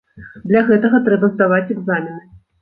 [0.51, 2.27] Для гэтага трэба здаваць экзамены.